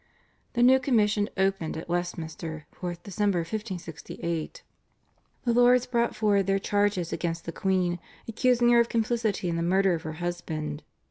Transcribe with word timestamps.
The 0.53 0.63
new 0.63 0.79
commission 0.79 1.29
opened 1.37 1.77
at 1.77 1.87
Westminster 1.87 2.65
(4th 2.73 3.03
Dec. 3.03 3.19
1568). 3.21 4.63
The 5.45 5.53
lords 5.53 5.85
brought 5.85 6.15
forward 6.15 6.47
their 6.47 6.57
charges 6.57 7.13
against 7.13 7.45
the 7.45 7.51
queen 7.51 7.99
accusing 8.27 8.71
her 8.71 8.79
of 8.79 8.89
complicity 8.89 9.47
in 9.47 9.57
the 9.57 9.61
murder 9.61 9.93
of 9.93 10.01
her 10.01 10.13
husband. 10.13 10.81